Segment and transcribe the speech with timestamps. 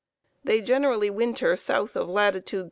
[0.43, 2.59] They generally winter south of latitude 36°.